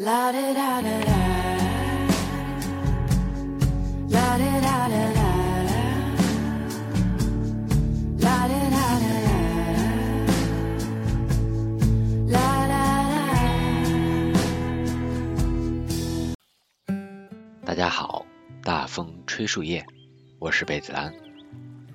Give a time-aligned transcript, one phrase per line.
[0.00, 1.16] La da da da da.
[4.10, 5.26] La da da da da.
[8.20, 9.34] La da da da da.
[12.28, 12.38] La
[12.68, 13.26] da da.
[17.64, 18.24] 大家好，
[18.62, 19.84] 大风吹树叶，
[20.38, 21.12] 我是贝子兰，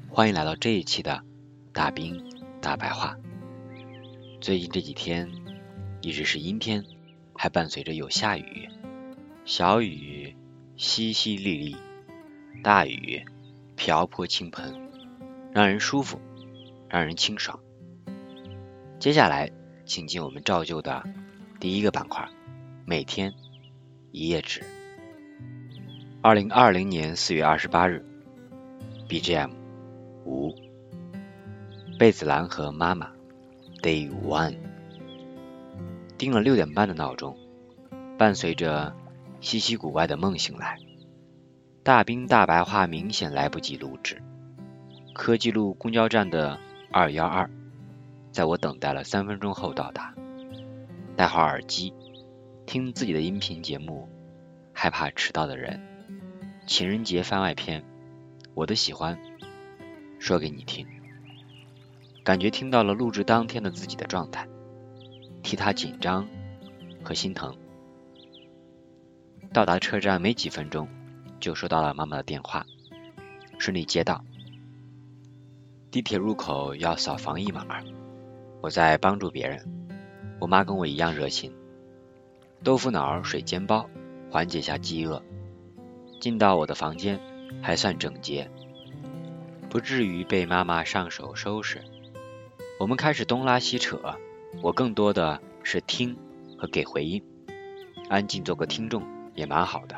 [0.10, 1.24] 欢迎来到这一期的
[1.72, 2.22] 大兵
[2.60, 3.16] 大白话。
[4.42, 5.32] 最近这几天
[6.02, 6.84] 一直是阴天，
[7.36, 8.70] 还伴随着有下雨，
[9.45, 10.36] 小雨
[10.78, 11.78] 淅淅沥沥，
[12.64, 13.24] 大雨
[13.75, 14.89] 瓢泼倾盆，
[15.51, 16.19] 让人舒服，
[16.88, 17.60] 让人清爽。
[19.00, 19.51] 接下来，
[19.86, 21.04] 请进我们照旧的
[21.60, 22.27] 第一个板块——
[22.86, 23.33] 每天
[24.11, 24.63] 一页纸。
[26.21, 28.05] 二零二零年四月二十八日
[29.10, 29.52] ，BGM
[30.25, 30.55] 五，
[32.00, 33.11] 贝子兰和妈妈
[33.81, 34.55] Day One，
[36.17, 37.38] 定了六点半的闹钟，
[38.17, 38.95] 伴随着
[39.42, 40.78] 稀奇古怪的梦醒来。
[41.84, 44.22] 大兵大白话明显来不及录制，
[45.14, 46.58] 科技路公交站的
[46.92, 47.50] 二幺二，
[48.31, 50.14] 在我等待了三分钟后到达。
[51.16, 51.94] 戴好耳机，
[52.66, 54.08] 听自己的音频节目，
[54.72, 55.80] 害怕迟到的人。
[56.66, 57.83] 情人节番外篇，
[58.53, 59.20] 我的喜欢，
[60.20, 60.88] 说给你听。
[62.23, 64.48] 感觉听到了录制当天的自己的状态，
[65.44, 66.27] 替他紧张
[67.03, 67.55] 和心疼。
[69.53, 70.88] 到达车站没几分钟，
[71.39, 72.66] 就收到了妈妈的电话，
[73.59, 74.23] 顺利接到。
[75.91, 77.67] 地铁入口要扫防疫码，
[78.61, 79.64] 我在帮助别人。
[80.39, 81.53] 我妈跟我一样热心，
[82.64, 83.88] 豆腐脑、水煎包，
[84.31, 85.21] 缓解下饥饿。
[86.19, 87.19] 进到我的房间
[87.61, 88.49] 还算整洁，
[89.69, 91.81] 不至于被妈妈上手收拾。
[92.80, 94.16] 我们开始东拉西扯，
[94.61, 96.17] 我更多的是听
[96.57, 97.21] 和给回应，
[98.09, 99.03] 安静做个听众
[99.35, 99.97] 也蛮好的。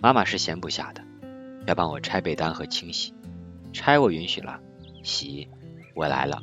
[0.00, 1.02] 妈妈是闲不下的，
[1.66, 3.14] 要帮我拆被单和清洗。
[3.72, 4.60] 拆我允许了，
[5.02, 5.48] 洗
[5.94, 6.42] 我来了。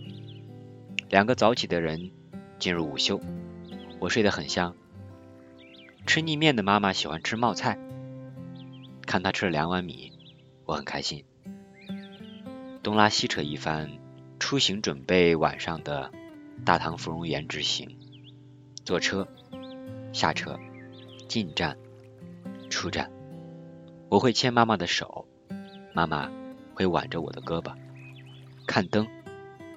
[1.09, 2.11] 两个早起的人
[2.59, 3.19] 进入午休，
[3.99, 4.75] 我睡得很香。
[6.05, 7.77] 吃腻面的妈妈喜欢吃冒菜。
[9.05, 10.13] 看她吃了两碗米，
[10.65, 11.25] 我很开心。
[12.81, 13.89] 东拉西扯一番，
[14.39, 16.11] 出行准备晚上的
[16.65, 17.97] 大唐芙蓉园之行。
[18.83, 19.27] 坐车，
[20.13, 20.57] 下车，
[21.27, 21.77] 进站，
[22.69, 23.11] 出站。
[24.09, 25.27] 我会牵妈妈的手，
[25.93, 26.31] 妈妈
[26.73, 27.73] 会挽着我的胳膊。
[28.65, 29.07] 看灯，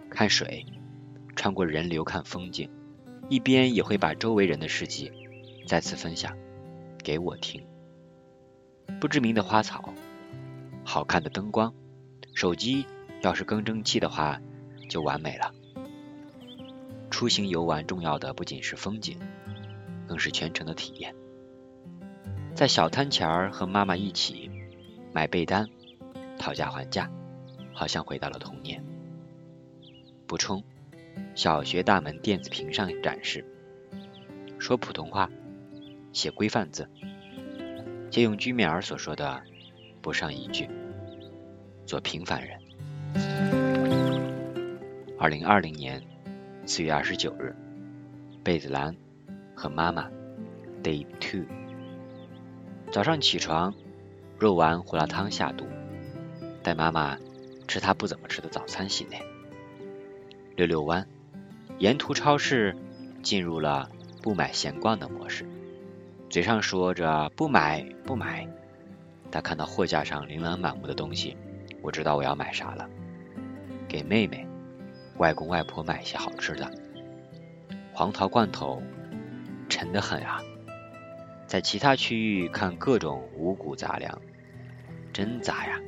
[0.09, 0.65] 看水，
[1.35, 2.71] 穿过人流看风景，
[3.29, 5.11] 一边也会把周围人的事迹
[5.67, 6.37] 再次分享
[7.03, 7.67] 给我听。
[9.01, 9.93] 不知名的花草，
[10.85, 11.75] 好看的灯光，
[12.35, 12.87] 手机
[13.23, 14.41] 要是更争气的话，
[14.89, 15.53] 就完美了。
[17.21, 19.19] 出行游玩重要的不仅是风景，
[20.09, 21.15] 更是全程的体验。
[22.55, 24.51] 在小摊前儿和妈妈一起
[25.13, 25.67] 买被单，
[26.39, 27.11] 讨价还价，
[27.75, 28.83] 好像回到了童年。
[30.27, 30.65] 补充：
[31.35, 33.45] 小学大门电子屏上展示，
[34.59, 35.29] 说普通话，
[36.15, 36.89] 写规范字。
[38.09, 39.43] 借用居米尔所说的
[40.01, 40.67] “不上一句”，
[41.85, 42.59] 做平凡人。
[45.19, 46.03] 二零二零年
[46.67, 47.55] 四月二十九日，
[48.45, 48.95] 贝子兰
[49.57, 50.09] 和妈妈
[50.83, 51.45] Day Two。
[52.93, 53.75] 早上起床，
[54.39, 55.67] 肉丸胡辣汤下肚，
[56.63, 57.19] 带妈妈
[57.67, 59.21] 吃她不怎么吃的早餐系列。
[60.55, 61.07] 溜溜弯，
[61.79, 62.77] 沿途超市
[63.23, 63.91] 进入了
[64.23, 65.47] 不买闲逛的模式。
[66.29, 68.47] 嘴上说着不买不买，
[69.31, 71.37] 但看到货架上琳琅满目的东西，
[71.83, 72.89] 我知道我要买啥了。
[73.89, 74.47] 给妹妹、
[75.21, 76.73] 外公外婆买些好吃的。
[77.93, 78.83] 黄桃罐头
[79.69, 80.41] 沉得很啊！
[81.47, 84.19] 在其他区域看各种五谷杂粮，
[85.13, 85.79] 真杂呀！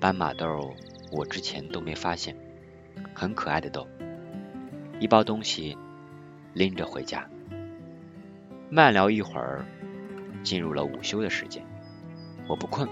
[0.00, 0.74] 斑马豆
[1.12, 2.36] 我之前都没发现，
[3.14, 3.86] 很可爱的豆。
[4.98, 5.78] 一包东西
[6.52, 7.30] 拎着回家。
[8.68, 9.64] 慢聊一会儿，
[10.42, 11.64] 进入了午休的时间。
[12.48, 12.88] 我不困，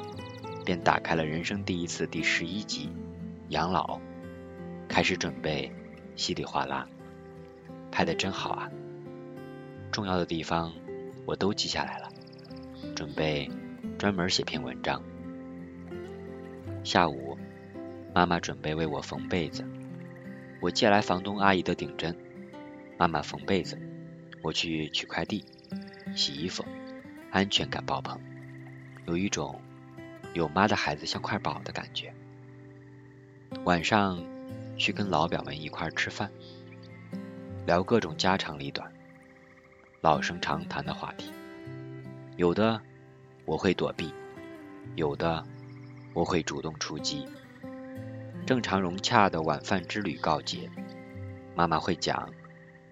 [0.65, 2.93] 便打开了人生第一次第十一集
[3.49, 3.99] 养老，
[4.89, 5.73] 开始准备
[6.17, 6.87] 稀里哗啦。
[7.91, 8.71] 拍的真好啊！
[9.93, 10.73] 重要的地方
[11.27, 12.09] 我都记下来了，
[12.97, 13.49] 准备
[13.99, 15.01] 专门写篇文章。
[16.83, 17.39] 下午，
[18.13, 19.65] 妈妈准备为我缝被子，
[20.61, 22.17] 我借来房东阿姨的顶针，
[22.99, 23.79] 妈妈缝被子，
[24.43, 25.45] 我去取快递。
[26.17, 26.65] 洗衣服，
[27.31, 28.21] 安全感爆棚，
[29.07, 29.61] 有一种
[30.33, 32.13] 有妈的孩子像块宝的感觉。
[33.65, 34.25] 晚上
[34.77, 36.31] 去跟老表们一块吃饭，
[37.67, 38.93] 聊各种家长里短。
[40.01, 41.33] 老生常谈的话题，
[42.37, 42.81] 有的
[43.45, 44.13] 我会躲避，
[44.97, 45.43] 有的
[46.13, 47.27] 我会主动出击。
[48.47, 50.69] 正常融洽的晚饭之旅告捷，
[51.55, 52.29] 妈妈会讲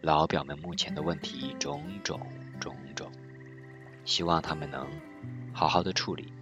[0.01, 2.21] 老表们目前的问题种种
[2.59, 3.11] 种种，
[4.05, 4.87] 希望他们能
[5.53, 6.33] 好好的处理。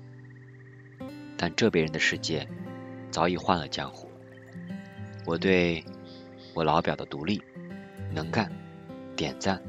[1.36, 2.46] 但这边人的世界
[3.10, 4.09] 早已换了江湖，
[5.30, 5.84] 我对
[6.54, 7.40] 我老表的独立、
[8.12, 8.50] 能干
[9.14, 9.62] 点赞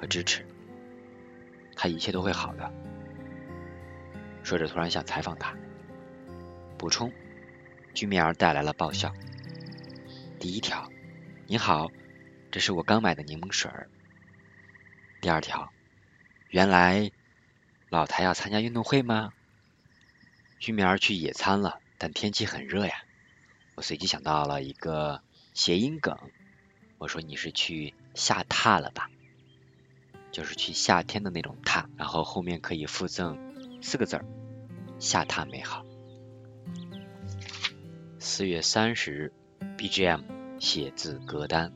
[0.00, 0.46] 和支持，
[1.74, 2.72] 他一切都会好的。
[4.44, 5.52] 说着，突然想采访他，
[6.78, 7.12] 补充。
[7.92, 9.12] 居米儿带来了爆笑。
[10.38, 10.88] 第一条，
[11.48, 11.90] 你好，
[12.52, 13.90] 这是我刚买的柠檬水儿。
[15.20, 15.72] 第二条，
[16.50, 17.10] 原来
[17.88, 19.32] 老台要参加运动会吗？
[20.60, 22.94] 居米儿去野餐了，但天气很热呀。
[23.80, 25.22] 我随即想到了一个
[25.54, 26.14] 谐音梗，
[26.98, 29.10] 我说你是去下榻了吧？
[30.30, 33.38] 就是去夏天的那种榻，然后后面可以附赠
[33.80, 34.26] 四个字儿：
[34.98, 35.86] 下榻美好。
[38.18, 39.32] 四月三十日
[39.78, 41.72] ，BGM 写字歌单，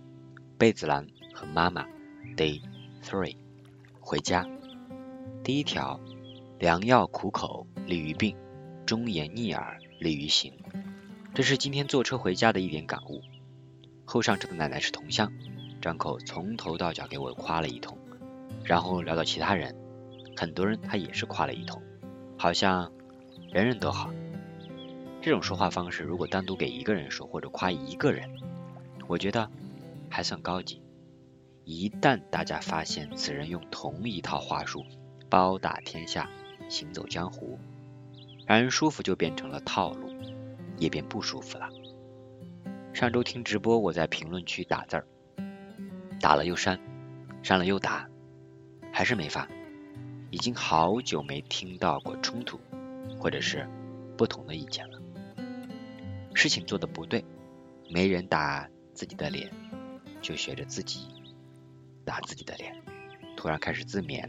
[0.58, 1.86] 贝子兰和妈妈
[2.36, 2.60] ，Day
[3.02, 3.38] Three，
[3.98, 4.46] 回家。
[5.42, 5.98] 第一条，
[6.58, 8.36] 良药苦口利于病，
[8.84, 10.52] 忠言逆耳利于行。
[11.34, 13.20] 这是今天坐车回家的一点感悟。
[14.04, 15.32] 后上车的奶奶是同乡，
[15.82, 17.98] 张口从头到脚给我夸了一通，
[18.62, 19.74] 然后聊到其他人，
[20.36, 21.82] 很多人他也是夸了一通，
[22.38, 22.92] 好像
[23.50, 24.12] 人人都好。
[25.20, 28.30] 这种说话方式，如果单独给一个人说，或者夸一个人，
[29.08, 29.50] 我觉得
[30.08, 30.80] 还算高级。
[31.64, 34.84] 一旦大家发现此人用同一套话术
[35.28, 36.30] 包打天下、
[36.68, 37.58] 行走江湖，
[38.46, 40.13] 让人舒服就变成了套路，
[40.76, 41.68] 也便不舒服了。
[42.92, 45.06] 上周听直播，我在评论区打字儿，
[46.20, 46.78] 打了又删，
[47.42, 48.08] 删了又打，
[48.92, 49.48] 还是没发。
[50.30, 52.58] 已经好久没听到过冲突，
[53.20, 53.68] 或者是
[54.16, 55.00] 不同的意见了。
[56.34, 57.24] 事情做的不对，
[57.88, 59.48] 没人打自己的脸，
[60.20, 61.06] 就学着自己
[62.04, 62.74] 打自己的脸，
[63.36, 64.28] 突然开始自勉。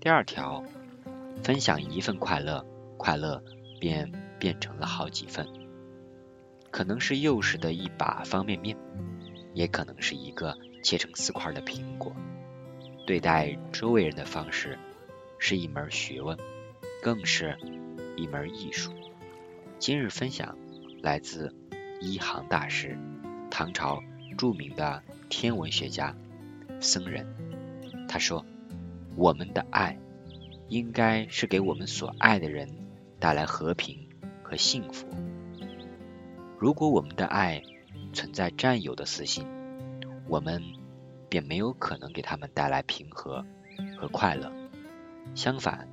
[0.00, 0.64] 第二条，
[1.42, 2.64] 分享一份快乐，
[2.96, 3.42] 快乐
[3.78, 5.46] 便变成了好几份。
[6.70, 8.76] 可能是幼时的一把方便面，
[9.54, 12.14] 也可能是一个切成四块的苹果。
[13.06, 14.78] 对待周围人的方式，
[15.38, 16.36] 是一门学问，
[17.02, 17.56] 更是
[18.16, 18.92] 一门艺术。
[19.78, 20.56] 今日分享。
[21.00, 21.54] 来自
[22.00, 22.98] 一行大师，
[23.52, 24.02] 唐朝
[24.36, 26.12] 著名的天文学家
[26.80, 27.24] 僧人。
[28.08, 28.44] 他说
[29.14, 29.96] ：“我们的爱
[30.66, 32.68] 应该是给我们所爱的人
[33.20, 34.07] 带来和平
[34.48, 35.06] 和幸福。
[36.58, 37.62] 如果我们的爱
[38.14, 39.46] 存在占有的私心，
[40.26, 40.62] 我们
[41.28, 43.44] 便没有可能给他们带来平和
[43.98, 44.50] 和快乐。
[45.34, 45.86] 相反，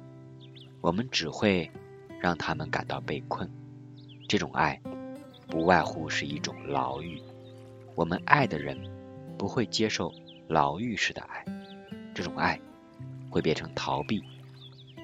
[0.80, 1.69] 我们只会
[2.22, 3.50] 让他们感到被困。
[4.30, 4.81] 这种爱。”
[5.48, 7.22] 不外乎是一种牢狱，
[7.94, 8.75] 我们爱的人
[9.38, 10.12] 不会接受
[10.48, 11.46] 牢狱式的爱，
[12.16, 12.60] 这种爱
[13.30, 14.24] 会变成逃避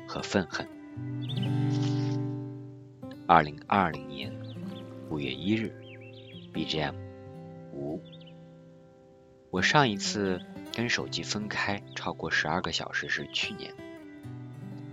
[0.07, 0.67] 和愤恨。
[3.33, 4.29] 二零二零年
[5.09, 5.73] 五月一日
[6.53, 6.93] ，BGM
[7.71, 8.03] 五，
[9.49, 10.41] 我上一次
[10.75, 13.73] 跟手机分开超过十二个小时是去年，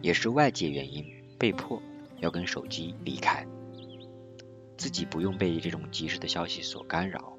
[0.02, 1.04] 也是外界原因
[1.36, 1.82] 被迫
[2.20, 3.44] 要跟手机离开。
[4.76, 7.36] 自己不用被这种及时的消息所干扰。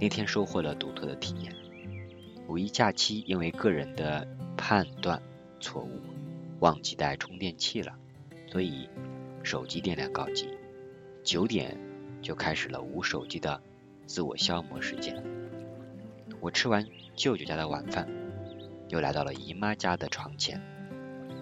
[0.00, 1.54] 那天收获了独特的体验。
[2.48, 4.26] 五一假期因为个人的
[4.56, 5.22] 判断
[5.60, 6.00] 错误，
[6.60, 7.94] 忘记带充电器了，
[8.50, 8.88] 所以
[9.42, 10.48] 手机电量告急。
[11.22, 11.76] 九点
[12.22, 13.60] 就开始了无手机的
[14.06, 15.22] 自我消磨时间。
[16.40, 18.08] 我吃完舅舅家的晚饭，
[18.88, 20.60] 又来到了姨妈家的床前，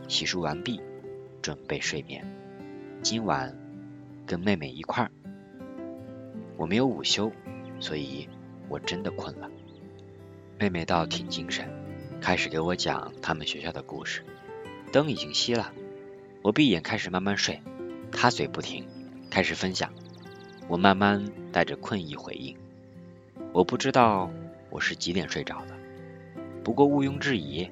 [0.08, 0.80] 洗漱完毕，
[1.40, 2.24] 准备睡眠。
[3.02, 3.56] 今晚。
[4.26, 5.10] 跟妹妹一块儿，
[6.58, 7.32] 我没有午休，
[7.80, 8.28] 所以
[8.68, 9.50] 我真的困了。
[10.58, 11.66] 妹妹倒挺精神，
[12.20, 14.22] 开始给我讲他们学校的故事。
[14.92, 15.72] 灯已经熄了，
[16.42, 17.62] 我闭眼开始慢慢睡，
[18.12, 18.86] 他嘴不停，
[19.30, 19.92] 开始分享。
[20.68, 22.56] 我慢慢带着困意回应。
[23.52, 24.30] 我不知道
[24.70, 25.74] 我是几点睡着的，
[26.62, 27.70] 不过毋庸置疑，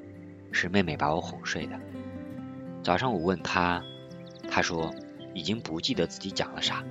[0.53, 1.79] 是妹妹把我哄睡的。
[2.83, 3.83] 早上我问她，
[4.51, 4.95] 她说。
[5.35, 6.83] 已经不记得自己讲了啥，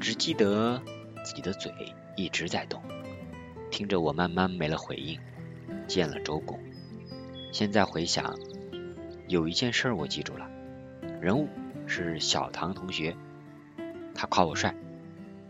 [0.00, 0.80] 只记得
[1.22, 1.70] 自己的嘴
[2.16, 2.80] 一直在动，
[3.70, 5.20] 听着我慢慢没了回应，
[5.86, 6.58] 见了周公。
[7.52, 8.34] 现在回想，
[9.28, 10.48] 有一件事我记住了，
[11.20, 11.50] 人物
[11.90, 13.16] 是小唐同学，
[14.14, 14.72] 他夸我帅；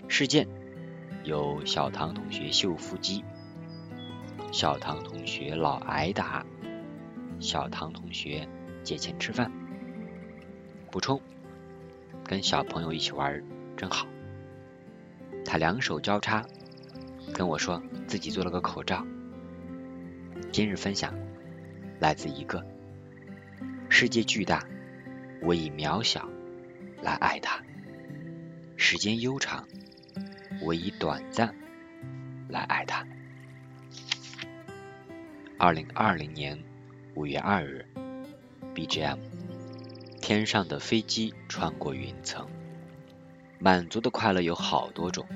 [0.09, 0.49] 事件
[1.23, 3.23] 有小唐同学秀腹肌。
[4.51, 6.47] 小唐同学老挨打，
[7.41, 8.49] 小唐同学
[8.83, 9.53] 借钱吃饭。
[10.91, 11.21] 补充：
[12.25, 13.45] 跟小朋友一起玩
[13.77, 14.07] 真好。
[15.45, 16.43] 他两手交叉
[17.35, 19.07] 跟我说自己做了个口罩。
[20.51, 21.15] 今日分享
[21.99, 22.65] 来自一个
[23.91, 24.67] 世界巨大，
[25.43, 26.29] 我以渺小
[27.03, 27.63] 来爱它；
[28.77, 29.67] 时间悠长，
[30.63, 31.55] 我以短暂
[32.49, 33.07] 来爱它。
[35.59, 36.63] 二零二零年
[37.15, 37.87] 五月二日
[38.75, 39.19] ，BGM。
[40.21, 42.47] 天上的飞机穿过云层，
[43.59, 45.27] 满足的快乐有好多种。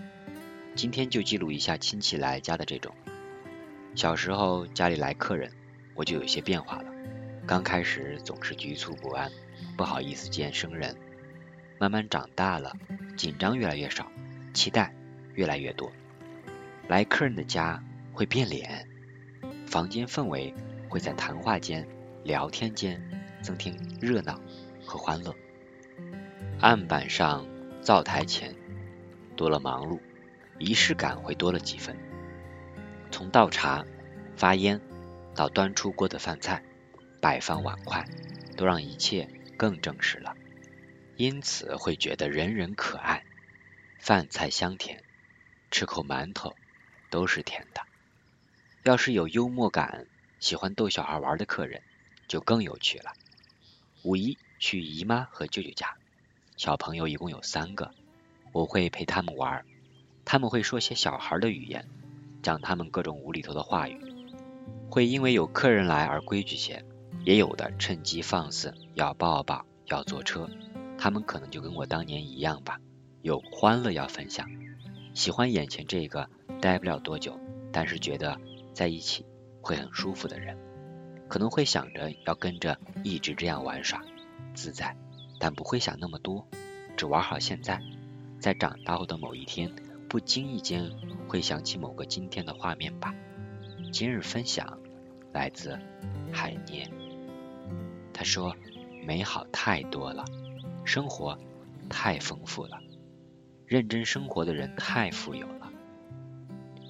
[0.77, 2.95] 今天就记录一下亲戚来家的这种。
[3.95, 5.51] 小时候家里来客人，
[5.95, 6.93] 我就有些变化了。
[7.47, 9.31] 刚开始总是局促不安，
[9.77, 10.97] 不好意思见生人。
[11.79, 12.73] 慢慢长大了，
[13.17, 14.07] 紧张越来越少，
[14.53, 14.95] 期待
[15.35, 15.93] 越来越多。
[16.89, 17.83] 来客人的家
[18.13, 18.89] 会变脸，
[19.67, 20.55] 房间氛围
[20.89, 21.87] 会在谈话间、
[22.23, 23.03] 聊天间
[23.43, 24.41] 增添热闹
[24.87, 25.35] 和欢乐。
[26.61, 27.47] 案板上、
[27.83, 28.55] 灶台前
[29.37, 29.99] 多了忙碌，
[30.59, 31.97] 仪式感会多了几分。
[33.11, 33.85] 从倒茶、
[34.37, 34.81] 发烟
[35.35, 36.63] 到端出锅的饭菜、
[37.21, 38.05] 摆放碗筷，
[38.57, 40.37] 都让一切更正式了。
[41.17, 43.25] 因此会觉得人人可爱，
[43.99, 45.03] 饭菜香甜，
[45.71, 46.55] 吃口馒头
[47.11, 47.81] 都是甜的。
[48.83, 50.07] 要是有幽默感、
[50.41, 51.83] 喜欢逗小孩玩的客人，
[52.27, 53.13] 就更有趣了。
[54.03, 55.95] 五一去姨妈和舅舅家，
[56.57, 57.95] 小朋友一共有三个，
[58.53, 59.65] 我会陪他们玩，
[60.25, 61.89] 他们会说些小孩的语言，
[62.43, 63.99] 讲他们各种无厘头的话语，
[64.91, 66.85] 会因为有客人来而规矩些，
[67.25, 70.49] 也有的趁机放肆，要抱抱，要坐车。
[70.99, 72.81] 他们可能就跟我当年一样吧，
[73.23, 74.49] 有欢乐要分享，
[75.13, 76.29] 喜欢眼前这个
[76.61, 77.39] 待不了多久，
[77.73, 78.39] 但是觉得
[78.73, 79.27] 在一起
[79.61, 80.57] 会很舒服的人，
[81.29, 84.03] 可能会想着要跟着一直这样玩耍
[84.55, 84.97] 自在，
[85.39, 86.47] 但不会想那么多，
[86.97, 87.83] 只玩好现在，
[88.39, 89.75] 在长大后的某一天，
[90.09, 90.91] 不经意间
[91.27, 93.15] 会想起某个今天的画面吧。
[93.93, 94.79] 今日分享
[95.33, 95.79] 来自
[96.33, 96.91] 海念，
[98.15, 98.57] 他说
[99.05, 100.25] 美好太多了。
[100.85, 101.39] 生活
[101.89, 102.79] 太丰富了，
[103.67, 105.73] 认真生活的人太富有了。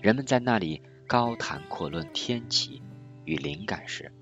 [0.02, 2.82] 人们在那里高谈阔论天气
[3.24, 4.12] 与灵感时，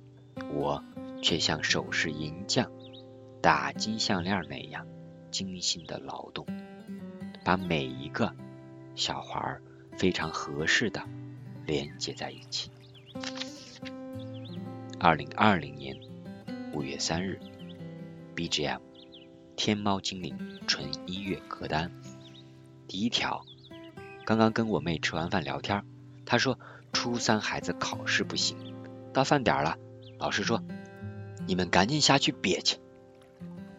[0.52, 0.84] 我
[1.22, 2.70] 却像首饰银匠
[3.40, 4.86] 打金项链那样
[5.30, 6.46] 精心的劳动，
[7.42, 8.34] 把每一个
[8.94, 9.62] 小环儿
[9.96, 11.02] 非常合适的
[11.66, 12.70] 连接在一起。
[15.00, 15.96] 二零二零年
[16.72, 17.38] 五月三日
[18.34, 18.80] ，BGM。
[19.56, 21.92] 天猫精灵纯音乐歌单，
[22.88, 23.44] 第一条，
[24.24, 25.84] 刚刚跟我妹吃完饭聊天，
[26.24, 26.58] 她说
[26.94, 28.56] 初三孩子考试不行，
[29.12, 29.76] 到饭点了，
[30.18, 30.62] 老师说
[31.46, 32.78] 你们赶紧下去憋去。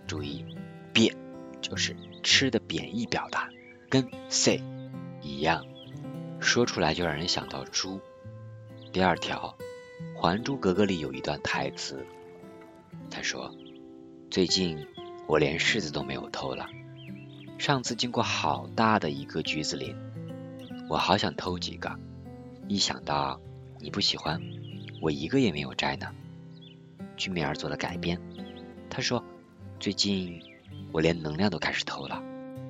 [0.06, 0.46] 注意，
[0.94, 1.16] 憋
[1.62, 3.50] 就是吃的贬义表达，
[3.90, 4.62] 跟 say
[5.22, 5.66] 一样，
[6.40, 8.00] 说出来就让人想到猪。
[8.92, 9.58] 第二条，
[10.22, 12.06] 《还珠格格》里有一段台词，
[13.10, 13.54] 他说
[14.30, 14.86] 最近。
[15.26, 16.68] 我连柿子都没有偷了。
[17.58, 19.96] 上次经过好大的一个橘子林，
[20.90, 21.98] 我好想偷几个。
[22.68, 23.40] 一想到
[23.80, 24.42] 你不喜欢，
[25.02, 26.08] 我一个也没有摘呢。
[27.16, 28.20] 居米尔做了改编，
[28.90, 29.24] 他说
[29.80, 30.42] 最近
[30.92, 32.22] 我连能量都开始偷了。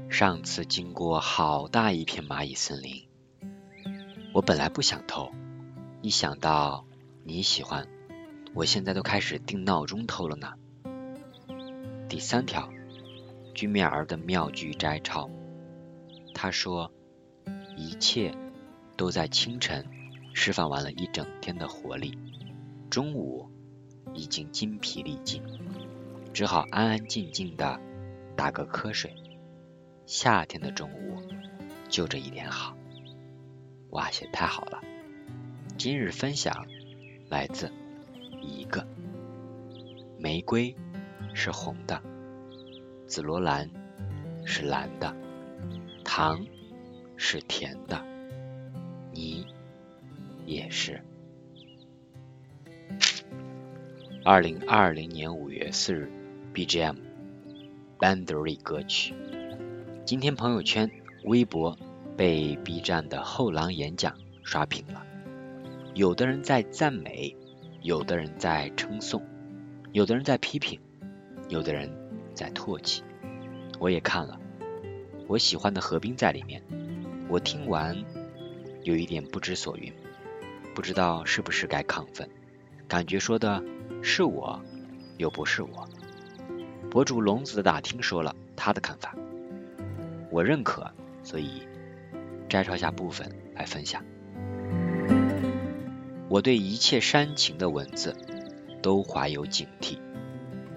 [0.07, 3.07] 上次经过好大一片蚂蚁森林，
[4.31, 5.31] 我本来不想偷，
[6.03, 6.85] 一想到
[7.23, 7.87] 你喜欢，
[8.53, 10.53] 我现在都开始定闹钟偷了呢。
[12.07, 12.69] 第三条，
[13.55, 15.29] 居米尔的妙句摘抄。
[16.35, 16.91] 他说
[17.75, 18.35] ：“一切
[18.95, 19.87] 都在清晨
[20.33, 22.17] 释放完了一整天的活力，
[22.91, 23.49] 中午
[24.13, 25.41] 已经筋疲力尽，
[26.31, 27.79] 只好安安静静的
[28.35, 29.15] 打个瞌睡。
[30.05, 31.23] 夏天的中午
[31.89, 32.77] 就这一点好。”
[33.89, 34.79] 哇，写太好了！
[35.77, 36.67] 今日分享
[37.29, 37.71] 来自
[38.43, 38.85] 一个
[40.19, 40.75] 玫瑰。
[41.35, 41.99] 是红的，
[43.07, 43.67] 紫罗兰
[44.45, 45.15] 是蓝的，
[46.03, 46.45] 糖
[47.17, 47.99] 是甜的，
[49.11, 49.47] 你
[50.45, 51.01] 也是。
[54.23, 56.07] 二零二零年五月四日
[56.53, 56.97] bgm
[57.97, 59.15] bandary 歌曲。
[60.05, 60.87] 今天朋友圈、
[61.23, 61.75] 微博
[62.15, 65.03] 被 B 站的后浪演讲刷屏了，
[65.95, 67.35] 有的人在赞美，
[67.83, 69.21] 有的人在称颂，
[69.91, 70.79] 有的人在批评。
[71.49, 71.91] 有的人
[72.33, 73.03] 在唾弃，
[73.77, 74.39] 我也看了，
[75.27, 76.63] 我喜欢的何冰在里面。
[77.27, 78.01] 我听完
[78.83, 79.93] 有一点不知所云，
[80.73, 82.27] 不知道是不是该亢奋，
[82.87, 83.61] 感觉说的
[84.01, 84.57] 是我，
[85.17, 85.87] 又不是我。
[86.89, 89.13] 博主龙子打听说了他的看法，
[90.31, 90.89] 我认可，
[91.21, 91.67] 所以
[92.47, 94.01] 摘抄下部分来分享。
[96.33, 98.17] 我对一切煽情的文字
[98.81, 99.99] 都怀有警惕，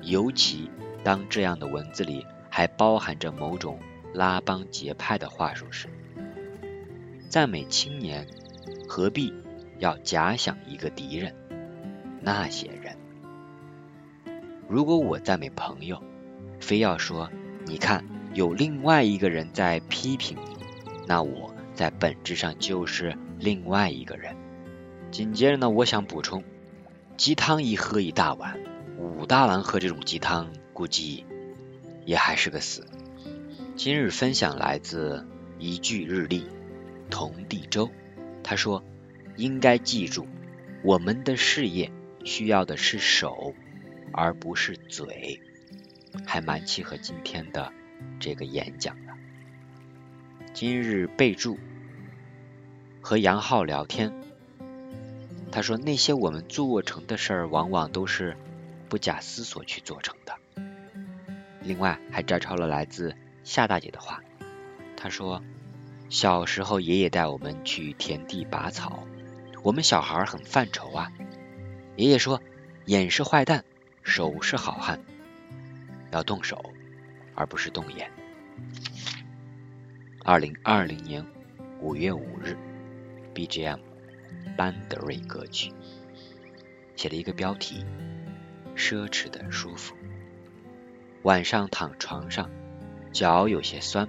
[0.03, 0.71] 尤其
[1.03, 3.79] 当这样的文字里还包含着某种
[4.13, 5.89] 拉帮结派的话术时。
[7.31, 8.27] 赞美青年，
[8.87, 9.33] 何必
[9.79, 11.35] 要假想一个敌人？
[12.21, 12.95] 那些人，
[14.69, 16.03] 如果我赞美朋友，
[16.61, 17.31] 非要说
[17.65, 20.57] 你看有另外一个人在批评你，
[21.07, 24.37] 那我在本质上就是另外一个人。
[25.11, 26.45] 紧接着呢，我想补充，
[27.17, 28.59] 鸡汤一喝一大碗，
[28.99, 31.25] 武大郎喝这种鸡汤，估计
[32.05, 32.87] 也还是个死。
[33.77, 35.27] 今日分享来自
[35.59, 36.47] 一句日历。
[37.09, 37.91] 童地周，
[38.43, 38.83] 他说
[39.37, 40.27] ：“应该记住，
[40.83, 41.93] 我们的事业
[42.25, 43.55] 需要的是手，
[44.13, 45.41] 而不是嘴。”
[46.27, 47.73] 还蛮契合今天的
[48.19, 49.13] 这个演讲的。
[50.53, 51.59] 今日备注：
[53.01, 54.13] 和杨浩聊天，
[55.57, 58.37] 他说那些我们做成的事儿，往往都是
[58.91, 60.35] 不假思索去做成的。
[61.63, 64.23] 另外，还摘抄了来自夏大姐的话，
[64.99, 65.43] 她说。
[66.11, 69.05] 小时候，爷爷带我们去田地拔草，
[69.63, 71.11] 我们小孩很犯愁啊。
[71.97, 72.43] 爷爷说
[72.85, 73.65] ：“眼是坏蛋，
[74.03, 75.01] 手是好汉，
[76.13, 76.63] 要动手，
[77.35, 78.11] 而不是动眼。”
[80.23, 81.25] 二零二零年
[81.81, 82.59] 五月五日
[83.35, 83.79] ，BGM
[84.57, 85.73] 班德瑞歌曲，
[86.97, 87.85] 写了一个标题
[88.75, 89.95] ：“奢侈的舒服。”
[91.23, 92.51] 晚上躺床上，
[93.13, 94.09] 脚有些酸。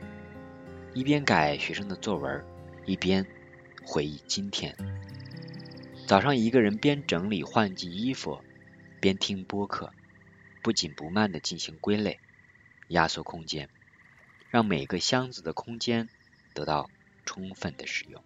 [0.93, 2.43] 一边改学生的作文，
[2.85, 3.25] 一边
[3.85, 4.75] 回忆今天。
[6.07, 8.41] 早上一个人边整理换季衣服，
[8.99, 9.91] 边听播客，
[10.63, 12.19] 不紧不慢地进行归类、
[12.87, 13.69] 压缩空间，
[14.49, 16.07] 让每个箱子的空间
[16.53, 16.89] 得到
[17.25, 18.23] 充分的使用。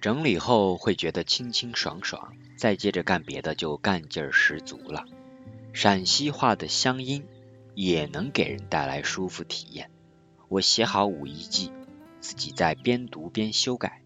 [0.00, 5.04] 整理后会觉得清清爽爽，再接着干别的就干劲儿十足了。
[5.72, 7.26] 陕西话的乡音
[7.74, 9.90] 也能给人带来舒服体验。
[10.48, 11.72] 我写好五一记，
[12.20, 14.02] 自己在边读边修改。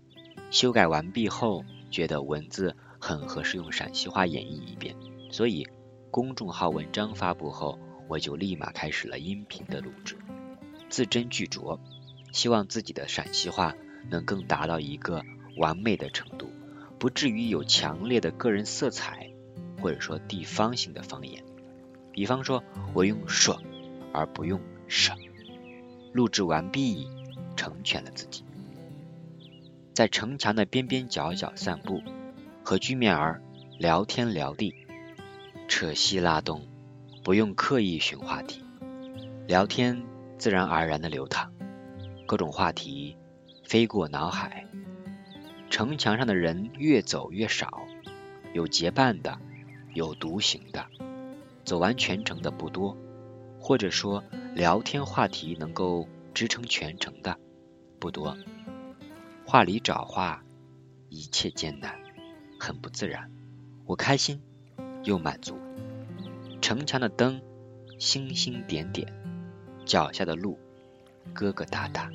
[0.50, 4.96] 修改完毕后，觉得文字很合适用陕西话演绎一遍，
[5.30, 5.66] 所以
[6.10, 7.78] 公众号文章发布后，
[8.08, 10.16] 我就立马开始了音频的录制，
[10.88, 11.78] 字斟句酌，
[12.32, 13.74] 希望自己的陕西话
[14.10, 15.24] 能更达到一个
[15.56, 16.50] 完美的程度，
[16.98, 19.30] 不至于有强烈的个人色彩，
[19.80, 21.44] 或者说地方性的方言。
[22.12, 22.62] 比方说，
[22.94, 23.60] 我用说
[24.12, 25.14] 而不用舍。
[26.12, 27.08] 录制完毕，
[27.56, 28.44] 成全了自己。
[29.94, 32.02] 在城墙的边边角角散步，
[32.62, 33.42] 和居面儿
[33.78, 34.74] 聊天聊地，
[35.68, 36.66] 扯西拉东，
[37.24, 38.62] 不用刻意寻话题，
[39.46, 40.02] 聊天
[40.36, 41.50] 自然而然的流淌，
[42.26, 43.16] 各种话题
[43.64, 44.66] 飞过脑海。
[45.72, 47.88] 城墙上的人越走越少，
[48.52, 49.38] 有结伴的，
[49.94, 50.84] 有独行的，
[51.64, 52.94] 走完全程的不多。
[53.58, 54.22] 或者说，
[54.54, 57.38] 聊天话题能够支撑全程的
[57.98, 58.36] 不多。
[59.46, 60.44] 话里找话，
[61.08, 61.98] 一切艰难，
[62.60, 63.30] 很不自然。
[63.86, 64.42] 我开心
[65.04, 65.56] 又满足。
[66.60, 67.40] 城墙的灯
[67.98, 69.10] 星星点点，
[69.86, 70.58] 脚下的路
[71.34, 72.10] 疙疙瘩瘩。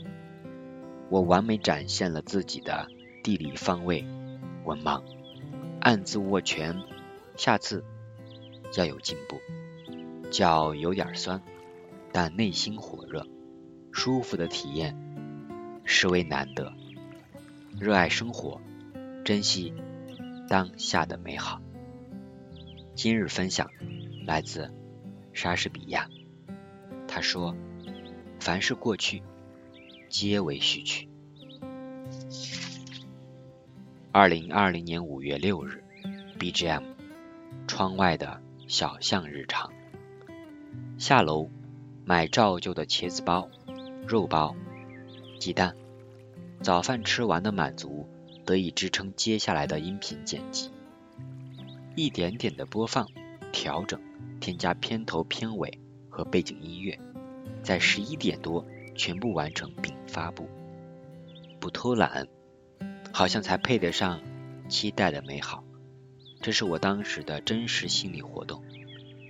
[1.10, 2.88] 我完美展现了自己的
[3.24, 4.06] 地理方位，
[4.64, 5.04] 文盲，
[5.82, 6.82] 暗自握拳。
[7.36, 7.84] 下次
[8.76, 9.40] 要有进步。
[10.32, 11.42] 脚有点酸，
[12.12, 13.26] 但内心火热，
[13.92, 14.98] 舒服的体验
[15.86, 16.74] 实为难得。
[17.80, 18.60] 热爱生活，
[19.24, 19.74] 珍惜
[20.50, 21.62] 当下的美好。
[22.96, 23.70] 今日分享
[24.26, 24.74] 来自
[25.32, 26.10] 莎士比亚，
[27.08, 27.56] 他说
[28.42, 29.22] ：“凡是过去，
[30.10, 31.08] 皆为序曲。”
[34.20, 35.84] 二零二零年五月六日
[36.40, 36.82] ，BGM，
[37.68, 39.72] 窗外的小巷日常。
[40.98, 41.52] 下楼
[42.04, 43.48] 买照旧的茄子包、
[44.08, 44.56] 肉包、
[45.40, 45.76] 鸡蛋，
[46.62, 48.10] 早饭吃完的满足
[48.44, 50.72] 得以支撑接下来的音频剪辑，
[51.96, 53.08] 一点点的播放、
[53.52, 54.02] 调整、
[54.40, 57.00] 添加片头、片尾和背景音乐，
[57.62, 60.50] 在十一点多全部完成并发布。
[61.60, 62.28] 不偷懒，
[63.18, 64.22] 好像才配得上
[64.70, 65.64] 期待的美好。
[66.40, 68.64] 这是我当时的真实心理活动，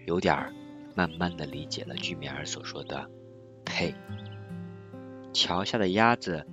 [0.05, 0.53] 有点儿。
[0.93, 3.09] 慢慢的理解了居米尔所说的
[3.63, 3.95] “配”。
[5.31, 6.45] 桥下的鸭子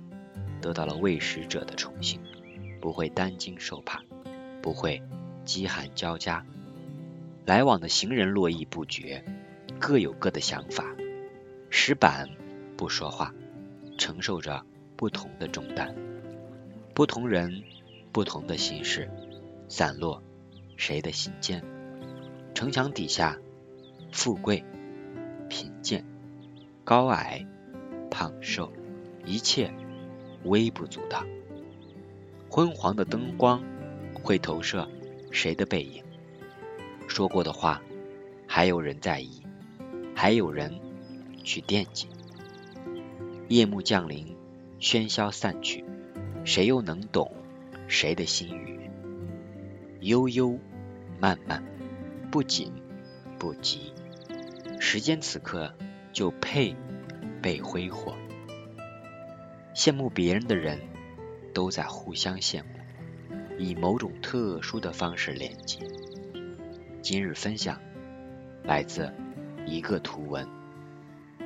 [0.61, 2.21] 得到了喂食者的宠幸，
[2.79, 4.01] 不会担惊受怕，
[4.61, 5.03] 不会
[5.43, 6.45] 饥寒交加。
[7.45, 9.25] 来往的行人络绎不绝，
[9.77, 10.85] 各有各的想法。
[11.69, 12.29] 石板
[12.77, 13.33] 不说话，
[13.97, 14.63] 承受着
[14.95, 15.93] 不同的重担。
[16.95, 17.61] 不同人，
[18.13, 19.11] 不同的心事，
[19.67, 20.23] 散落
[20.77, 21.61] 谁的心间？
[22.53, 23.37] 城墙底下，
[24.13, 24.63] 富贵、
[25.49, 26.05] 贫贱、
[26.85, 27.45] 高矮、
[28.09, 28.71] 胖瘦，
[29.25, 29.73] 一切
[30.45, 31.25] 微不足道。
[32.49, 33.61] 昏黄的灯光
[34.13, 34.89] 会投射
[35.31, 36.01] 谁的背影？
[37.09, 37.81] 说过的话，
[38.47, 39.43] 还有人在意，
[40.15, 40.79] 还有人
[41.43, 42.07] 去惦记。
[43.49, 44.37] 夜幕降临，
[44.79, 45.84] 喧嚣散去，
[46.45, 47.35] 谁又能懂
[47.87, 48.89] 谁的心语？
[50.01, 50.59] 悠悠，
[51.19, 51.63] 慢慢，
[52.31, 52.71] 不紧
[53.39, 53.91] 不急。
[54.79, 55.73] 时间此刻
[56.13, 56.75] 就配
[57.41, 58.15] 被挥霍。
[59.73, 60.79] 羡慕别人的人，
[61.51, 62.69] 都在互相羡慕，
[63.57, 65.79] 以某种特殊的方式连接。
[67.01, 67.81] 今日分享
[68.63, 69.11] 来自
[69.65, 70.47] 一个图文。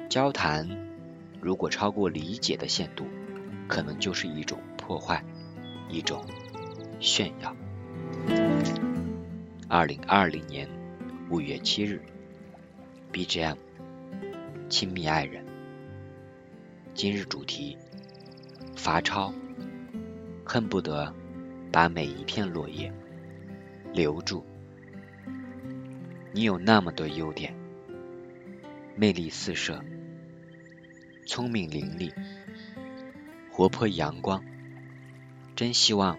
[0.10, 0.68] 交谈
[1.40, 3.06] 如果超过理解的限度，
[3.68, 5.24] 可能就是一种破坏，
[5.88, 6.26] 一种
[7.00, 7.56] 炫耀。
[9.68, 10.68] 二零二零年
[11.30, 12.02] 五月七日
[13.14, 13.56] ，BGM，
[14.68, 15.46] 亲密爱人。
[16.96, 17.78] 今日主题：
[18.76, 19.32] 罚抄，
[20.44, 21.14] 恨不得
[21.72, 22.92] 把每一片落叶
[23.94, 24.44] 留住。
[26.32, 27.54] 你有那么多优点，
[28.96, 29.80] 魅力四射，
[31.28, 32.12] 聪明伶俐，
[33.52, 34.44] 活泼阳光。
[35.60, 36.18] 真希望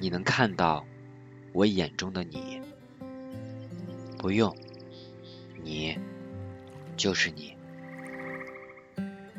[0.00, 0.86] 你能看到
[1.52, 2.62] 我眼中的你。
[4.16, 4.56] 不用，
[5.62, 5.98] 你
[6.96, 7.54] 就是你。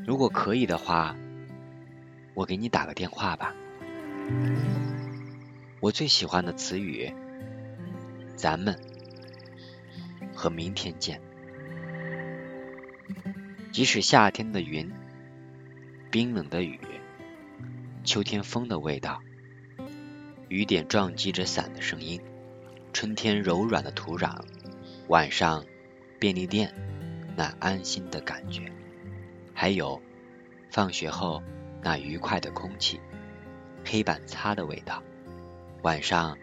[0.05, 1.15] 如果可以的话，
[2.35, 3.55] 我给你打个电话吧。
[5.79, 7.11] 我最喜欢的词语，
[8.35, 8.79] 咱们。
[10.35, 11.19] 和明天见。
[13.71, 14.91] 即使夏天的云，
[16.11, 16.79] 冰冷的雨，
[18.03, 19.21] 秋天风的味道，
[20.49, 22.21] 雨点撞击着伞的声音，
[22.91, 24.43] 春天柔软的土壤，
[25.07, 25.65] 晚上
[26.19, 26.73] 便利店
[27.37, 28.71] 那安心的感觉，
[29.53, 30.01] 还有
[30.69, 31.41] 放学后
[31.81, 32.99] 那愉快的空气，
[33.85, 35.01] 黑板擦的味道，
[35.81, 36.37] 晚上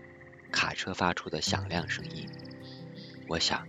[0.51, 2.29] 卡车发出的响亮声音，
[3.29, 3.67] 我想。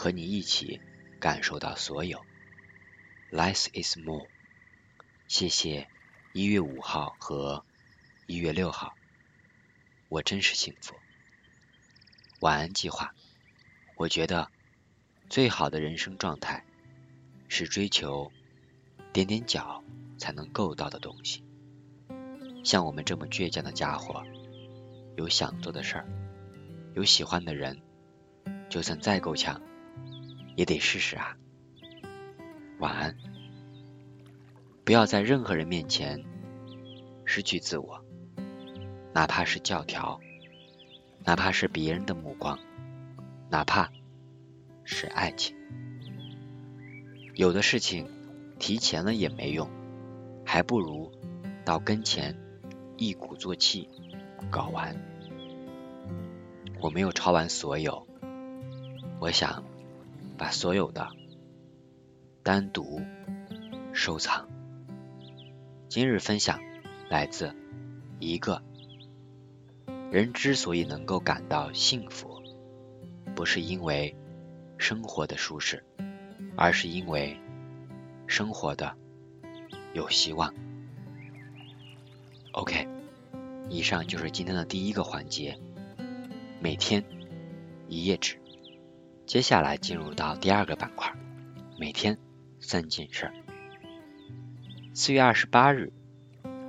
[0.00, 0.80] 和你一起
[1.18, 2.24] 感受到所有
[3.32, 4.28] ，less is more。
[5.26, 5.88] 谢谢
[6.38, 7.64] 一月五号和
[8.28, 8.94] 一月六号，
[10.08, 10.94] 我真是幸福。
[12.38, 13.12] 晚安计划，
[13.96, 14.48] 我觉得
[15.28, 16.64] 最好的人生状态
[17.48, 18.30] 是追求
[19.12, 19.82] 踮踮脚
[20.16, 21.42] 才能够到的东西。
[22.62, 24.22] 像我们这么倔强的家伙，
[25.16, 26.06] 有想做的事儿，
[26.94, 27.82] 有喜欢的人，
[28.70, 29.60] 就算再够呛。
[30.54, 31.36] 也得试试啊！
[32.78, 33.16] 晚安。
[34.84, 36.24] 不要在任何人面前
[37.28, 38.02] 失去自我，
[39.12, 40.18] 哪怕是教条，
[41.26, 42.58] 哪怕是别人的目光，
[43.50, 43.92] 哪怕
[44.82, 45.54] 是爱情。
[47.34, 48.08] 有的事情
[48.58, 49.68] 提前了也没用，
[50.42, 51.12] 还不如
[51.66, 52.34] 到跟前
[52.96, 53.90] 一鼓作气
[54.50, 54.96] 搞完。
[56.80, 58.06] 我没有抄完所有，
[59.20, 59.62] 我想。
[60.38, 61.08] 把所有的
[62.44, 63.02] 单独
[63.92, 64.48] 收藏。
[65.88, 66.60] 今日分享
[67.08, 67.54] 来自
[68.18, 68.62] 一个
[70.10, 72.42] 人之所以能够感到幸福，
[73.34, 74.16] 不是因为
[74.76, 75.84] 生活的舒适，
[76.56, 77.38] 而是因为
[78.26, 78.96] 生活的
[79.92, 80.54] 有希望。
[82.52, 82.88] OK，
[83.68, 85.58] 以上就是今天的第一个环节，
[86.60, 87.04] 每天
[87.88, 88.38] 一页纸。
[89.26, 91.14] 接下来进入到第二个板块，
[91.78, 92.18] 每天
[92.60, 93.30] 三件事。
[94.94, 95.92] 四月二十八日，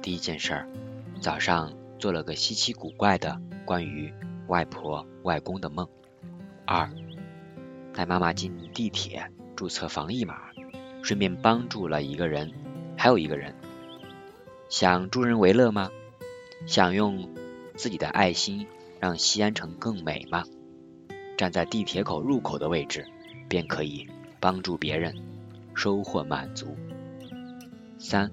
[0.10, 0.66] 第一件事，
[1.22, 4.12] 早上做了个稀奇古怪的关于
[4.48, 5.88] 外婆外公的梦。
[6.66, 6.90] 二，
[7.94, 10.50] 带妈妈进地铁注册防疫码，
[11.04, 12.52] 顺便帮助了一个人，
[12.98, 13.54] 还有一个人。
[14.68, 15.92] 想助人为乐吗？
[16.66, 17.30] 想用
[17.76, 18.66] 自己的爱心
[19.00, 20.44] 让西安城更美吗？
[21.38, 23.06] 站在地铁口入口的位置，
[23.48, 24.08] 便可以
[24.40, 25.14] 帮助别人，
[25.76, 26.76] 收获满足。
[28.00, 28.32] 三，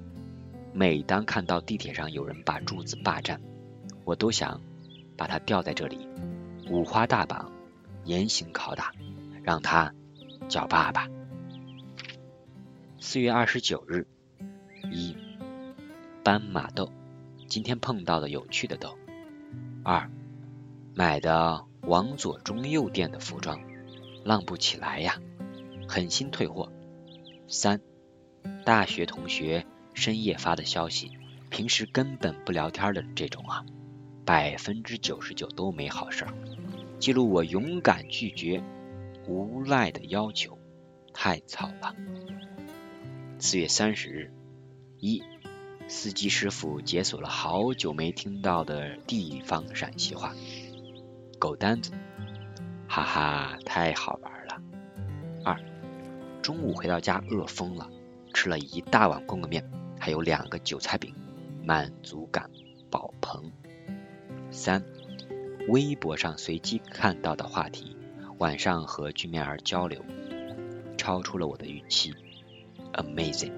[0.78, 3.40] 每当看到地铁上有人把柱子霸占，
[4.04, 4.60] 我都想
[5.16, 6.06] 把它吊在这里，
[6.68, 7.50] 五花大绑，
[8.04, 8.92] 严刑拷打，
[9.42, 9.94] 让他
[10.50, 11.08] 叫爸爸。
[13.00, 14.06] 四月二十九日，
[14.92, 15.16] 一，
[16.22, 16.92] 斑马豆，
[17.48, 18.98] 今天碰到的有趣的豆。
[19.82, 20.10] 二，
[20.94, 23.58] 买的往左中右店的服装，
[24.24, 25.22] 浪不起来呀，
[25.88, 26.70] 狠心退货。
[27.48, 27.80] 三，
[28.66, 29.64] 大学同学
[29.96, 31.10] 深夜发的消息，
[31.48, 33.64] 平时根本不聊天的这种啊，
[34.26, 36.34] 百分之九十九都没好事儿。
[37.00, 38.62] 记录我勇敢拒绝
[39.26, 40.58] 无赖的要求，
[41.14, 41.96] 太草了。
[43.38, 44.32] 四月三十日，
[44.98, 45.22] 一，
[45.88, 50.34] 司机师傅解锁了好久没听到的地方陕西话，
[51.38, 51.92] 狗单子，
[52.86, 54.62] 哈哈，太好玩了。
[55.42, 55.58] 二，
[56.42, 57.90] 中午回到家饿疯了，
[58.34, 59.68] 吃了一大碗公个面，
[60.06, 61.12] 还有两个韭菜饼，
[61.64, 62.48] 满足感
[62.88, 63.50] 爆棚。
[64.52, 64.80] 三。
[65.66, 67.96] 微博上随机看到的话题，
[68.38, 70.00] 晚上和居面儿交流，
[70.96, 72.14] 超出了我的预期
[72.92, 73.50] ，amazing。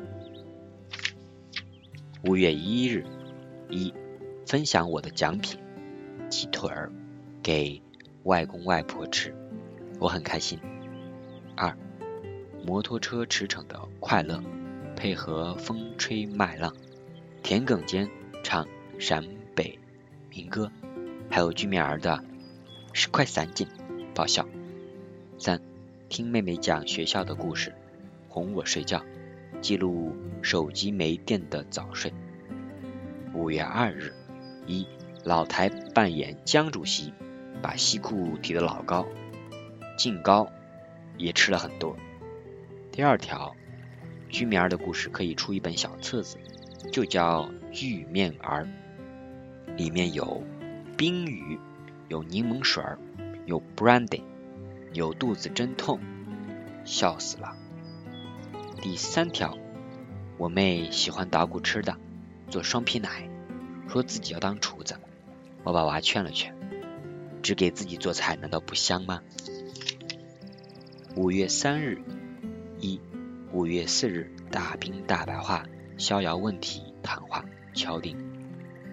[2.24, 3.04] 五月一日，
[3.68, 3.92] 一
[4.46, 5.60] 分享我的奖品，
[6.30, 6.90] 鸡腿儿
[7.42, 7.82] 给
[8.22, 9.36] 外公外婆吃，
[10.00, 10.58] 我很开心。
[11.54, 11.76] 二
[12.64, 14.42] 摩托车驰骋的快乐，
[14.98, 16.74] 配合风吹麦浪，
[17.44, 18.10] 田埂间
[18.42, 18.66] 唱
[18.98, 19.78] 陕北
[20.28, 20.72] 民歌。
[21.30, 22.24] 还有居面儿的
[22.92, 23.68] 十块散锦，
[24.12, 24.44] 爆笑。
[25.38, 25.62] 三，
[26.08, 27.72] 听妹妹讲学校的故事，
[28.28, 29.00] 哄我睡觉，
[29.60, 32.12] 记录手机没电的早睡。
[33.32, 34.12] 五月二日，
[34.66, 34.84] 一
[35.22, 37.14] 老台扮演江主席，
[37.62, 39.06] 把西裤提得老高，
[39.96, 40.48] 净高
[41.16, 41.96] 也吃了很多。
[42.90, 43.54] 第二条，
[44.28, 46.38] 居面儿的故事可以出一本小册子，
[46.92, 48.68] 就叫居面儿，
[49.76, 50.44] 里面有。
[50.96, 51.60] 冰雨，
[52.08, 52.98] 有柠檬水儿，
[53.46, 54.24] 有 brandy，
[54.92, 56.00] 有肚子真痛，
[56.84, 57.56] 笑死了。
[58.82, 59.56] 第三条，
[60.38, 61.96] 我妹喜欢捣鼓吃的，
[62.50, 63.30] 做双皮奶，
[63.86, 64.96] 说自己要当厨子，
[65.62, 66.52] 我把娃劝了劝，
[67.42, 69.22] 只给自己做菜难道不香吗？
[71.14, 72.02] 五月三日，
[72.80, 73.00] 一，
[73.50, 75.64] 五月四日，大兵大白话
[75.96, 78.18] 逍遥问题谈话敲定，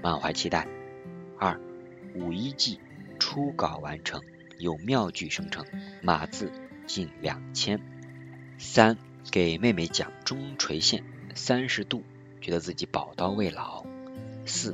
[0.01, 0.67] 满怀期待。
[1.37, 1.59] 二。
[2.15, 2.79] 五一季
[3.19, 4.21] 初稿完成，
[4.57, 5.65] 有妙句生成，
[6.01, 6.49] 码字
[6.87, 7.81] 近两千。
[8.57, 8.97] 三
[9.29, 11.03] 给妹妹讲中垂线
[11.35, 12.03] 三十度，
[12.39, 13.85] 觉得自己宝刀未老。
[14.45, 14.73] 四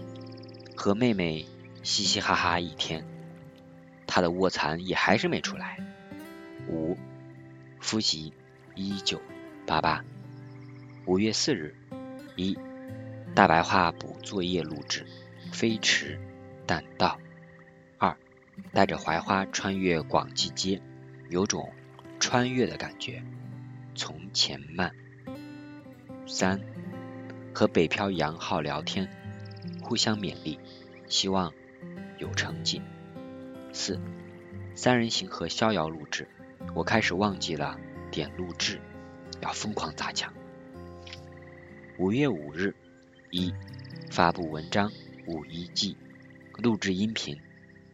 [0.75, 1.47] 和妹妹
[1.81, 3.03] 嘻嘻哈哈一天，
[4.05, 5.79] 她的卧蚕也还是没出来。
[6.69, 6.95] 五
[7.79, 8.31] 复习
[8.75, 9.19] 一九
[9.65, 10.03] 八八。
[11.05, 11.75] 五月四日，
[12.35, 12.57] 一
[13.33, 15.05] 大白话补作业录制，
[15.51, 16.19] 飞驰
[16.65, 17.19] 但到。
[17.97, 18.17] 二
[18.73, 20.81] 带着槐花穿越广济街，
[21.29, 21.71] 有种
[22.19, 23.23] 穿越的感觉。
[23.95, 24.93] 从前慢。
[26.27, 26.59] 三，
[27.53, 29.09] 和北漂杨浩聊天，
[29.81, 30.59] 互相勉励，
[31.07, 31.53] 希望
[32.17, 32.81] 有成绩。
[33.73, 33.99] 四，
[34.75, 36.27] 三人行和逍遥录制，
[36.73, 37.77] 我开始忘记了
[38.11, 38.79] 点录制，
[39.41, 40.33] 要疯狂砸墙。
[41.97, 42.75] 五月五日，
[43.29, 43.53] 一
[44.09, 44.91] 发布文章
[45.27, 45.97] 五一季，
[46.57, 47.39] 录制音频。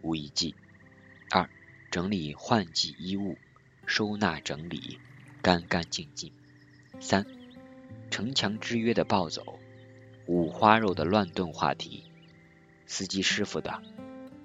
[0.02, 0.56] 五一季。
[1.30, 1.50] 二、
[1.92, 3.38] 整理换季衣物，
[3.86, 5.00] 收纳整理，
[5.42, 6.32] 干干净净。
[7.00, 7.26] 三、
[8.10, 9.60] 城墙之约的暴走，
[10.26, 12.04] 五花肉的乱炖话题，
[12.86, 13.82] 司机师傅的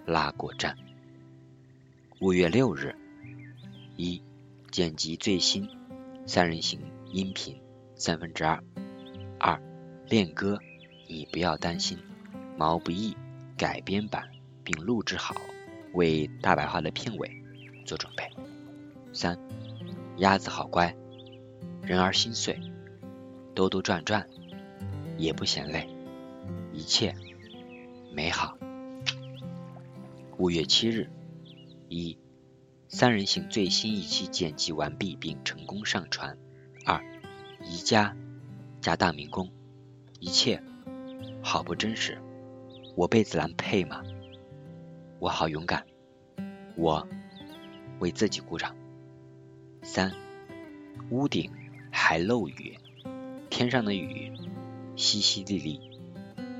[0.06, 0.76] 拉过站。
[2.18, 2.96] 五月六日，
[3.96, 4.22] 一、
[4.70, 5.68] 剪辑最新
[6.26, 6.80] 三人行
[7.12, 7.60] 音频
[7.94, 8.64] 三分之二。
[9.38, 9.60] 二、
[10.08, 10.58] 练歌，
[11.06, 11.98] 你不要担心，
[12.56, 13.14] 毛不易
[13.54, 14.26] 改编版
[14.64, 15.34] 并录制好。
[15.92, 17.30] 为大白话的片尾
[17.84, 18.24] 做准备。
[19.12, 19.38] 三，
[20.16, 20.96] 鸭子好乖，
[21.82, 22.58] 人儿心碎，
[23.54, 24.26] 兜兜转转
[25.18, 25.86] 也不嫌累，
[26.72, 27.14] 一切
[28.10, 28.56] 美好。
[30.38, 31.10] 五月七日，
[31.90, 32.16] 一，
[32.88, 36.38] 三人行最新一期剪辑完毕并成功上传。
[36.84, 37.00] 二，
[37.64, 38.16] 宜家
[38.80, 39.50] 加大明宫，
[40.18, 40.62] 一切
[41.42, 42.20] 好不真实，
[42.96, 44.02] 我被子兰配吗？
[45.20, 45.86] 我好勇敢，
[46.76, 47.06] 我
[48.00, 48.74] 为自己鼓掌。
[49.82, 50.12] 三，
[51.10, 51.52] 屋顶
[51.92, 52.76] 还漏雨，
[53.48, 54.32] 天上的雨
[54.96, 55.80] 淅淅沥沥，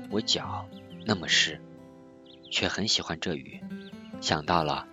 [0.09, 0.65] 我脚
[1.05, 1.59] 那么湿，
[2.49, 3.61] 却很喜欢这雨，
[4.21, 4.87] 想到了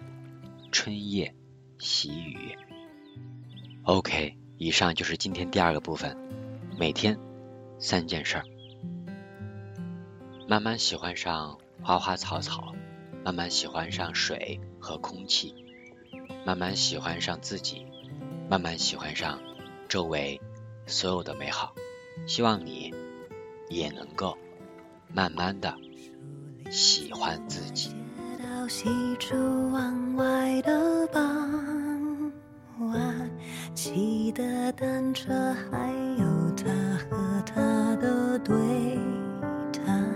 [0.72, 1.34] 春夜
[1.78, 2.56] 喜雨。
[3.84, 6.14] OK，以上就是今天第二个部分，
[6.78, 7.18] 每天
[7.78, 8.44] 三件事儿，
[10.46, 12.74] 慢慢喜欢上花花草草。
[13.24, 15.54] 慢慢喜欢上水和空气，
[16.44, 17.86] 慢慢喜欢上自己，
[18.50, 19.40] 慢慢喜欢上
[19.88, 20.40] 周围
[20.86, 21.74] 所有的美好。
[22.26, 22.94] 希望你
[23.70, 24.36] 也能够
[25.12, 25.74] 慢慢的
[26.70, 27.94] 喜欢自己。
[28.68, 29.36] 西出
[29.72, 31.79] 望外的傍
[32.80, 33.30] 晚，
[33.74, 36.64] 骑的单车，还有他
[37.10, 38.56] 和他的对
[39.70, 40.10] 谈。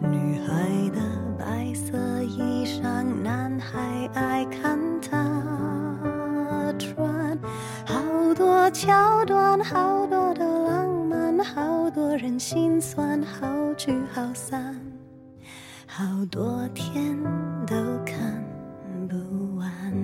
[0.00, 1.00] 女孩的
[1.38, 7.38] 白色衣裳，男孩爱看她穿。
[7.86, 14.78] 好多桥段，好多的浪漫，好多人心酸，好聚好散。
[15.86, 17.16] 好多天
[17.66, 18.44] 都看
[19.08, 20.03] 不完。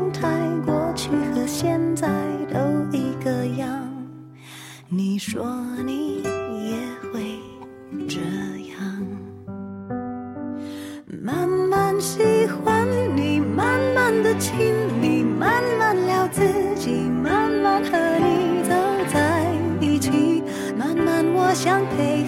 [5.13, 5.45] 你说
[5.85, 6.77] 你也
[7.11, 7.37] 会
[8.07, 8.21] 这
[8.71, 8.79] 样，
[11.21, 16.41] 慢慢喜欢你，慢慢的亲密，慢慢聊自
[16.77, 18.73] 己，慢慢和你走
[19.11, 19.45] 在
[19.81, 20.41] 一起，
[20.77, 22.20] 慢慢我想陪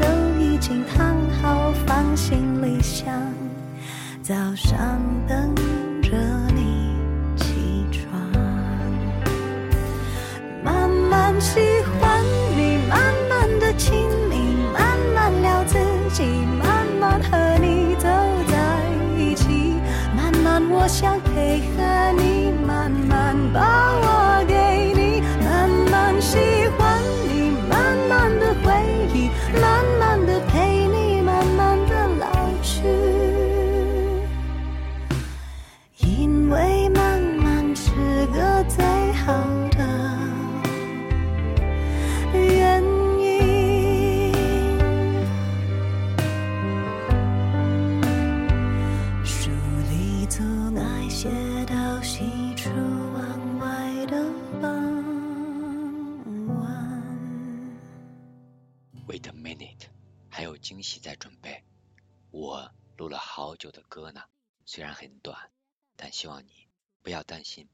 [0.00, 0.06] 都
[0.40, 3.12] 已经烫好，放行李箱。
[4.22, 5.54] 早上等
[6.02, 6.10] 着
[6.54, 6.96] 你
[7.36, 8.18] 起床，
[10.64, 11.60] 慢慢喜
[12.00, 12.24] 欢
[12.56, 15.76] 你，慢慢的亲密，慢慢聊自
[16.10, 16.24] 己，
[16.62, 18.08] 慢慢和你走
[18.48, 18.56] 在
[19.18, 19.74] 一起，
[20.16, 21.82] 慢慢我想配合
[22.16, 23.83] 你，慢慢把
[63.64, 64.20] 久的歌呢，
[64.66, 65.38] 虽然很短，
[65.96, 66.68] 但希望你
[67.02, 67.66] 不要担心。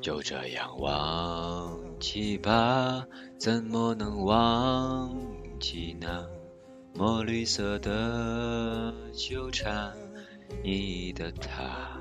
[0.00, 3.06] 就这样忘记吧，
[3.38, 5.14] 怎么能忘
[5.60, 6.26] 记呢？
[6.94, 9.94] 墨绿色的纠缠，
[10.62, 12.00] 你的他。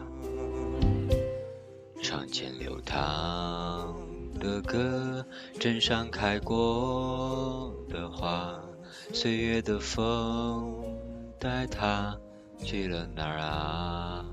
[2.02, 4.13] 窗前流淌
[4.44, 5.26] 的歌，
[5.58, 8.60] 枕上开过的花，
[9.14, 10.84] 岁月的风
[11.40, 12.14] 带它
[12.58, 14.26] 去了哪儿啊？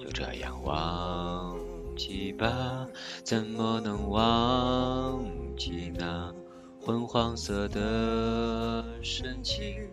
[0.00, 1.54] 就这样忘
[1.98, 2.88] 记吧，
[3.22, 5.22] 怎么能忘
[5.54, 6.32] 记那
[6.80, 9.86] 昏黄色的深情？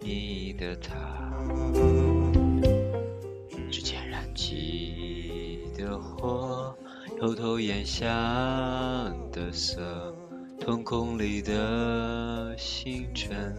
[0.00, 1.30] 你的他。
[3.70, 6.74] 之前燃起的火，
[7.20, 8.08] 偷偷咽下
[9.30, 10.16] 的涩，
[10.58, 13.54] 瞳孔里的星辰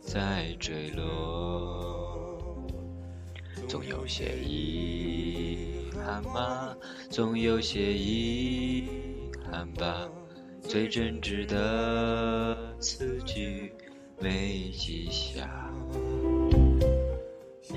[0.00, 2.36] 在坠落。
[3.68, 6.74] 总有些遗憾吗？
[7.08, 8.88] 总有些遗
[9.48, 10.10] 憾吧。
[10.60, 13.72] 最真挚的词句
[14.18, 15.72] 没记下。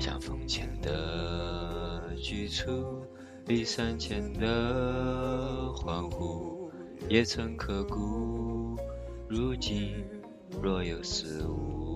[0.00, 3.04] 像从前的局促，
[3.48, 6.70] 离散前的欢呼，
[7.08, 8.76] 也曾刻骨
[9.26, 10.04] 如今
[10.60, 11.87] 若有似无。